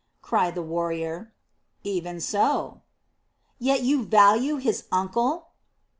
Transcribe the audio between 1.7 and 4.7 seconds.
"Even so." "Yet you value